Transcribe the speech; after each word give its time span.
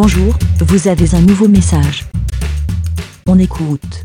Bonjour, 0.00 0.32
vous 0.60 0.86
avez 0.86 1.12
un 1.16 1.20
nouveau 1.20 1.48
message. 1.48 2.06
On 3.26 3.36
écoute. 3.36 4.04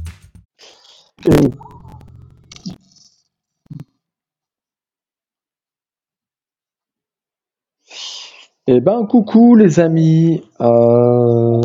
Eh 8.66 8.82
ben, 8.82 9.06
coucou 9.06 9.56
les 9.56 9.80
amis. 9.80 10.44
Euh, 10.62 11.62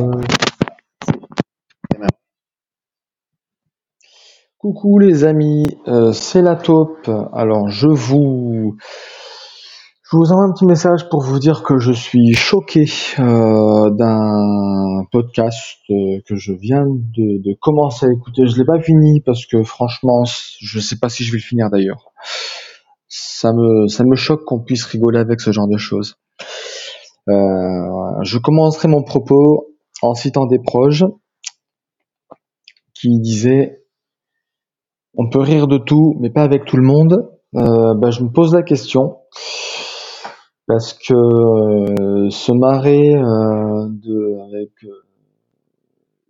Coucou 4.58 4.98
les 4.98 5.24
amis, 5.24 5.64
euh, 5.86 6.12
c'est 6.12 6.42
la 6.42 6.56
taupe. 6.56 7.10
Alors 7.32 7.70
je 7.70 7.88
vous 7.88 8.76
je 10.10 10.16
vous 10.16 10.32
envoie 10.32 10.44
un 10.44 10.52
petit 10.52 10.64
message 10.64 11.10
pour 11.10 11.20
vous 11.20 11.38
dire 11.38 11.62
que 11.62 11.78
je 11.78 11.92
suis 11.92 12.32
choqué 12.32 12.86
euh, 13.18 13.90
d'un 13.90 15.04
podcast 15.12 15.76
euh, 15.90 16.20
que 16.26 16.34
je 16.34 16.52
viens 16.52 16.86
de, 16.86 17.42
de 17.42 17.54
commencer 17.60 18.06
à 18.06 18.08
écouter. 18.10 18.46
Je 18.46 18.56
l'ai 18.56 18.64
pas 18.64 18.80
fini 18.80 19.20
parce 19.20 19.44
que 19.44 19.62
franchement, 19.62 20.24
je 20.60 20.80
sais 20.80 20.96
pas 20.96 21.10
si 21.10 21.24
je 21.24 21.32
vais 21.32 21.36
le 21.36 21.42
finir 21.42 21.68
d'ailleurs. 21.68 22.10
Ça 23.08 23.52
me 23.52 23.86
ça 23.88 24.02
me 24.04 24.16
choque 24.16 24.46
qu'on 24.46 24.60
puisse 24.60 24.84
rigoler 24.84 25.18
avec 25.18 25.42
ce 25.42 25.52
genre 25.52 25.68
de 25.68 25.76
choses. 25.76 26.16
Euh, 27.28 28.22
je 28.22 28.38
commencerai 28.38 28.88
mon 28.88 29.02
propos 29.02 29.74
en 30.00 30.14
citant 30.14 30.46
des 30.46 30.58
proches 30.58 31.04
qui 32.94 33.20
disaient 33.20 33.84
on 35.18 35.28
peut 35.28 35.40
rire 35.40 35.66
de 35.66 35.76
tout, 35.76 36.16
mais 36.18 36.30
pas 36.30 36.44
avec 36.44 36.64
tout 36.64 36.78
le 36.78 36.82
monde. 36.82 37.30
Euh, 37.56 37.94
bah, 37.94 38.10
je 38.10 38.22
me 38.22 38.30
pose 38.30 38.54
la 38.54 38.62
question 38.62 39.18
parce 40.68 40.94
que 40.94 41.14
euh, 41.14 42.30
se 42.30 42.52
marrer 42.52 43.16
euh, 43.16 43.88
de 43.90 44.38
avec 44.48 44.70
euh, 44.84 45.02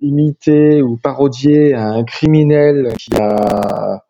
imiter 0.01 0.83
ou 0.83 0.97
parodier 0.97 1.75
un 1.75 2.05
criminel 2.05 2.95
qui 2.99 3.11
a 3.17 4.05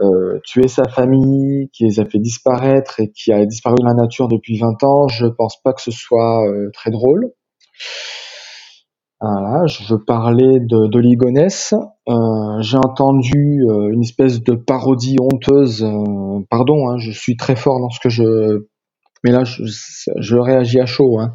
euh, 0.00 0.40
tué 0.44 0.68
sa 0.68 0.84
famille, 0.84 1.70
qui 1.72 1.84
les 1.84 2.00
a 2.00 2.04
fait 2.06 2.18
disparaître 2.18 3.00
et 3.00 3.10
qui 3.12 3.32
a 3.32 3.44
disparu 3.46 3.76
de 3.80 3.86
la 3.86 3.94
nature 3.94 4.28
depuis 4.28 4.58
20 4.58 4.82
ans, 4.84 5.08
je 5.08 5.26
pense 5.26 5.60
pas 5.62 5.72
que 5.72 5.82
ce 5.82 5.90
soit 5.92 6.46
euh, 6.48 6.70
très 6.74 6.90
drôle. 6.90 7.32
Voilà, 9.20 9.66
je 9.66 9.82
veux 9.92 10.04
parler 10.04 10.60
de 10.60 10.86
d'Oligonès. 10.86 11.74
Euh, 12.08 12.60
J'ai 12.60 12.76
entendu 12.78 13.64
euh, 13.68 13.92
une 13.92 14.02
espèce 14.02 14.42
de 14.42 14.54
parodie 14.54 15.16
honteuse. 15.20 15.82
euh, 15.84 16.40
pardon, 16.50 16.88
hein, 16.90 16.98
je 16.98 17.10
suis 17.12 17.36
très 17.36 17.56
fort 17.56 17.80
dans 17.80 17.90
ce 17.90 18.00
que 18.00 18.10
je... 18.10 18.66
Mais 19.24 19.32
là, 19.32 19.42
je, 19.42 20.36
réagis 20.36 20.78
à 20.80 20.84
chaud. 20.84 21.18
Hein. 21.18 21.34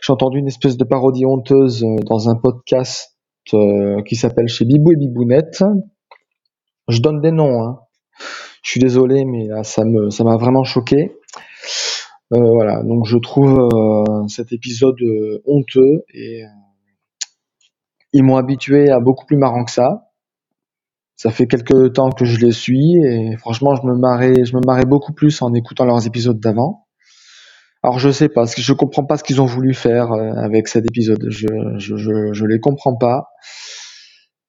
J'ai 0.00 0.12
entendu 0.12 0.38
une 0.38 0.46
espèce 0.46 0.76
de 0.76 0.84
parodie 0.84 1.26
honteuse 1.26 1.82
euh, 1.82 1.96
dans 2.04 2.28
un 2.28 2.36
podcast 2.36 3.16
euh, 3.52 4.00
qui 4.04 4.14
s'appelle 4.14 4.46
Chez 4.46 4.64
Bibou 4.64 4.92
et 4.92 4.96
Bibounette. 4.96 5.64
Je 6.88 7.00
donne 7.00 7.20
des 7.20 7.32
noms. 7.32 7.64
Hein. 7.64 7.80
Je 8.62 8.70
suis 8.70 8.80
désolé, 8.80 9.24
mais 9.24 9.48
là, 9.48 9.64
ça 9.64 9.84
me, 9.84 10.10
ça 10.10 10.22
m'a 10.22 10.36
vraiment 10.36 10.62
choqué. 10.62 11.16
Euh, 12.32 12.38
voilà, 12.38 12.80
donc 12.84 13.06
je 13.06 13.18
trouve 13.18 13.68
cet 14.28 14.52
épisode 14.52 14.98
honteux 15.46 16.04
et 16.14 16.42
ils 18.12 18.22
m'ont 18.22 18.36
habitué 18.36 18.90
à 18.90 19.00
beaucoup 19.00 19.26
plus 19.26 19.36
marrant 19.36 19.64
que 19.64 19.70
ça. 19.70 20.05
Ça 21.16 21.30
fait 21.30 21.46
quelques 21.46 21.94
temps 21.94 22.10
que 22.10 22.24
je 22.26 22.38
les 22.44 22.52
suis 22.52 22.96
et 23.02 23.36
franchement, 23.38 23.74
je 23.74 23.86
me 23.86 23.96
marrais, 23.96 24.44
je 24.44 24.54
me 24.54 24.60
marrais 24.64 24.84
beaucoup 24.84 25.12
plus 25.14 25.40
en 25.42 25.54
écoutant 25.54 25.84
leurs 25.86 26.06
épisodes 26.06 26.38
d'avant. 26.38 26.86
Alors 27.82 27.98
je 27.98 28.10
sais 28.10 28.28
pas, 28.28 28.44
je 28.46 28.72
comprends 28.72 29.04
pas 29.04 29.16
ce 29.16 29.24
qu'ils 29.24 29.40
ont 29.40 29.46
voulu 29.46 29.72
faire 29.72 30.12
euh, 30.12 30.32
avec 30.36 30.68
cet 30.68 30.84
épisode. 30.86 31.24
Je, 31.28 31.46
je, 31.78 31.96
je, 31.96 32.32
je 32.32 32.44
les 32.44 32.60
comprends 32.60 32.96
pas. 32.96 33.28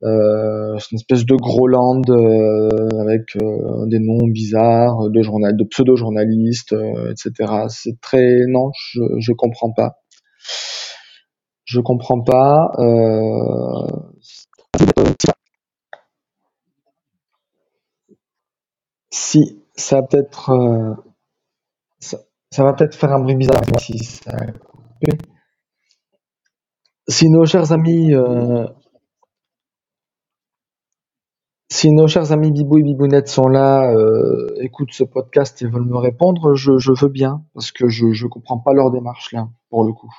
Euh, 0.03 0.77
c'est 0.79 0.91
une 0.91 0.97
espèce 0.97 1.25
de 1.25 1.35
Groland 1.35 2.01
euh, 2.09 2.69
avec 3.01 3.35
euh, 3.41 3.85
des 3.87 3.99
noms 3.99 4.27
bizarres, 4.27 5.09
de 5.09 5.21
journal, 5.21 5.55
de 5.57 5.63
pseudo-journalistes, 5.63 6.73
euh, 6.73 7.11
etc. 7.11 7.51
C'est 7.69 7.99
très 8.01 8.45
non, 8.47 8.71
je 8.73 9.01
je 9.19 9.31
comprends 9.33 9.71
pas. 9.71 9.97
Je 11.65 11.79
comprends 11.81 12.21
pas. 12.21 12.71
Si 19.19 19.63
ça 19.75 19.95
va 19.95 20.03
peut-être, 20.03 20.51
euh, 20.51 20.93
ça, 21.99 22.63
va 22.63 22.73
peut-être 22.73 22.95
faire 22.95 23.11
un 23.11 23.19
bruit 23.19 23.35
bizarre 23.35 23.63
si 23.79 23.97
ça 23.97 24.29
a. 24.31 25.11
Si 27.07 27.27
nos 27.27 27.43
chers 27.45 27.71
amis, 27.71 28.13
euh, 28.13 28.67
si 31.67 31.91
nos 31.91 32.07
chers 32.07 32.31
amis 32.31 32.51
Bibou 32.51 32.77
et 32.77 32.83
Bibounette 32.83 33.27
sont 33.27 33.47
là, 33.47 33.91
euh, 33.91 34.53
écoutent 34.61 34.93
ce 34.93 35.03
podcast 35.03 35.59
et 35.63 35.67
veulent 35.67 35.89
me 35.89 35.97
répondre, 35.97 36.53
je, 36.53 36.91
veux 37.01 37.09
bien 37.09 37.43
parce 37.55 37.71
que 37.71 37.87
je 37.87 38.11
je 38.11 38.27
comprends 38.27 38.59
pas 38.59 38.73
leur 38.73 38.91
démarche 38.91 39.31
là 39.33 39.49
pour 39.71 39.83
le 39.83 39.93
coup. 39.93 40.13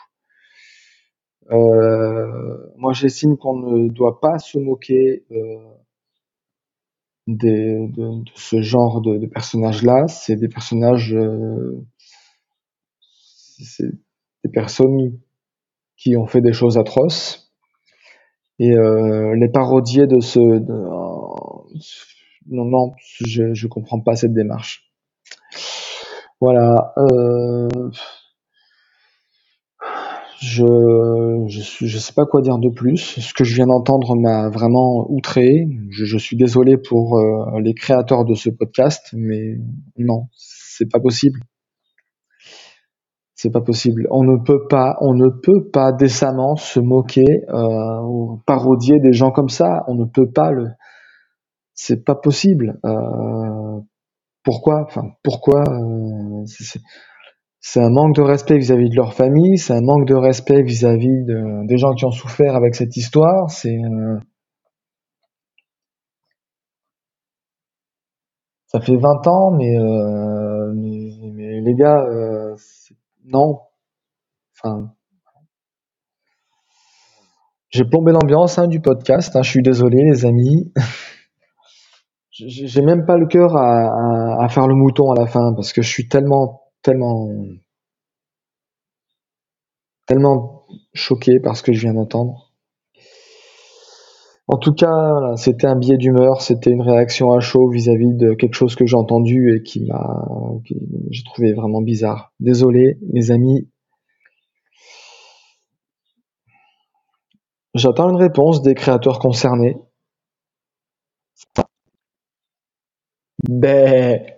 Euh, 1.53 2.57
moi, 2.77 2.93
j'estime 2.95 3.37
qu'on 3.37 3.59
ne 3.59 3.89
doit 3.91 4.19
pas 4.21 4.39
se 4.39 4.59
moquer 4.59 5.25
de, 7.29 7.87
de 7.93 8.25
ce 8.35 8.63
genre 8.63 9.03
de, 9.03 9.19
de 9.19 9.27
personnages-là. 9.29 10.09
C'est 10.09 10.37
des 10.37 10.49
personnages, 10.49 11.15
euh, 11.15 11.87
c'est 13.01 13.91
des 14.45 14.51
personnes 14.51 15.19
qui 15.97 16.17
ont 16.17 16.27
fait 16.27 16.41
des 16.43 16.53
choses 16.55 16.79
atroces. 16.79 17.53
Et 18.61 18.73
euh, 18.73 19.35
les 19.37 19.49
parodier 19.49 20.07
de 20.07 20.21
ce, 20.21 20.39
de- 20.39 20.89
non, 22.49 22.65
non, 22.65 22.93
je, 22.99 23.55
je 23.55 23.67
comprends 23.69 24.01
pas 24.01 24.17
cette 24.17 24.33
démarche. 24.35 24.91
Voilà. 26.41 26.93
Je, 30.41 31.45
je 31.49 31.99
sais 31.99 32.13
pas 32.13 32.25
quoi 32.25 32.43
dire 32.43 32.59
de 32.59 32.69
plus. 32.69 33.19
Ce 33.21 33.35
que 33.35 33.43
je 33.43 33.57
viens 33.57 33.67
d'entendre 33.67 34.15
m'a 34.15 34.49
vraiment 34.51 35.05
outré. 35.11 35.67
Je, 35.91 36.05
je 36.05 36.17
suis 36.17 36.37
désolé 36.37 36.77
pour 36.77 37.19
euh, 37.19 37.61
les 37.61 37.75
créateurs 37.75 38.25
de 38.25 38.35
ce 38.35 38.49
podcast, 38.51 39.09
mais 39.13 39.57
non, 39.99 40.29
c'est 40.37 40.89
pas 40.91 41.01
possible. 41.01 41.41
C'est 43.35 43.51
pas 43.51 43.61
possible. 43.61 44.07
On 44.11 44.23
ne 44.23 44.37
peut 44.37 44.67
pas, 44.69 44.97
on 45.01 45.15
ne 45.15 45.29
peut 45.29 45.69
pas 45.71 45.93
décemment 45.93 46.57
se 46.57 46.81
moquer 46.81 47.45
euh, 47.49 48.01
ou 48.03 48.41
parodier 48.47 49.01
des 49.01 49.13
gens 49.13 49.31
comme 49.33 49.49
ça. 49.49 49.85
On 49.89 49.95
ne 49.95 50.05
peut 50.05 50.31
pas 50.31 50.53
le. 50.53 50.69
C'est 51.75 52.05
pas 52.05 52.17
possible. 52.17 52.79
Euh, 52.85 53.81
pourquoi? 54.45 54.83
Enfin, 54.83 55.11
pourquoi 55.23 55.63
euh, 55.69 56.45
c'est 57.71 57.83
un 57.83 57.91
manque 57.91 58.15
de 58.17 58.23
respect 58.23 58.57
vis-à-vis 58.57 58.89
de 58.89 58.97
leur 58.97 59.13
famille, 59.13 59.59
c'est 59.59 59.75
un 59.75 59.83
manque 59.83 60.07
de 60.07 60.15
respect 60.15 60.63
vis-à-vis 60.63 61.25
de- 61.27 61.67
des 61.67 61.77
gens 61.77 61.93
qui 61.93 62.07
ont 62.07 62.11
souffert 62.11 62.57
avec 62.57 62.75
cette 62.75 62.97
histoire. 62.97 63.51
C'est 63.51 63.77
euh, 63.77 64.19
ça 68.69 68.81
fait 68.81 68.97
20 68.97 69.27
ans, 69.27 69.51
mais, 69.51 69.79
euh, 69.79 70.73
mais, 70.75 71.61
les 71.61 71.75
gars, 71.75 72.01
euh, 72.09 72.57
non. 73.27 73.61
Enfin, 74.57 74.91
j'ai 77.69 77.85
plombé 77.85 78.13
l'ambiance 78.13 78.59
hein, 78.59 78.67
du 78.67 78.81
podcast. 78.81 79.37
hein, 79.37 79.43
je 79.43 79.51
suis 79.51 79.63
désolé, 79.63 80.05
les 80.05 80.25
amis. 80.25 80.73
J'ai 82.31 82.83
même 82.83 83.05
pas 83.05 83.17
le 83.17 83.27
cœur 83.27 83.57
à 83.57 84.49
faire 84.49 84.69
le 84.69 84.77
mouton 84.77 85.11
à 85.11 85.21
la 85.21 85.27
fin 85.27 85.53
parce 85.57 85.73
que 85.73 85.83
je 85.83 85.89
suis 85.89 86.07
tellement, 86.07 86.68
tellement, 86.83 87.29
tellement 90.07 90.67
choqué 90.95 91.41
par 91.41 91.57
ce 91.57 91.63
que 91.63 91.73
je 91.73 91.81
viens 91.81 91.95
d'entendre. 91.95 92.53
En 94.51 94.57
tout 94.57 94.73
cas, 94.73 95.37
c'était 95.37 95.67
un 95.67 95.77
billet 95.77 95.99
d'humeur, 95.99 96.41
c'était 96.41 96.71
une 96.71 96.81
réaction 96.81 97.33
à 97.33 97.41
chaud 97.41 97.69
vis-à-vis 97.69 98.15
de 98.15 98.33
quelque 98.33 98.55
chose 98.55 98.75
que 98.77 98.87
j'ai 98.87 98.97
entendu 98.97 99.55
et 99.55 99.63
qui 99.63 99.85
m'a, 99.85 100.27
j'ai 101.11 101.23
trouvé 101.25 101.53
vraiment 101.53 101.83
bizarre. 101.83 102.33
Désolé, 102.41 102.99
mes 103.13 103.31
amis. 103.31 103.69
J'attends 107.75 108.09
une 108.09 108.17
réponse 108.17 108.63
des 108.63 108.75
créateurs 108.75 109.19
concernés. 109.19 109.77
Ben, 113.49 114.38